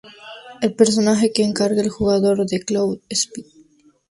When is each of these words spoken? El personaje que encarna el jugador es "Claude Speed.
El 0.63 0.73
personaje 0.73 1.31
que 1.31 1.43
encarna 1.43 1.79
el 1.79 1.89
jugador 1.91 2.43
es 2.51 2.65
"Claude 2.65 3.01
Speed. 3.11 3.45